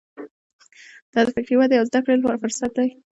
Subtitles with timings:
[1.11, 2.89] دا د فکري ودې او زده کړې لپاره فرصت دی.